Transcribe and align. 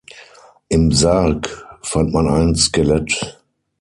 Im 0.67 0.91
Sarg 0.91 1.63
fand 1.83 2.11
man 2.11 2.27
ein 2.27 2.55
Skelett. 2.55 3.37